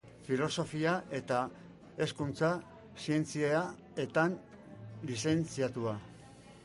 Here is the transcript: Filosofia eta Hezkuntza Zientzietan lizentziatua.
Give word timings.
Filosofia 0.27 0.93
eta 1.17 1.41
Hezkuntza 1.99 2.49
Zientzietan 3.03 4.35
lizentziatua. 5.13 5.95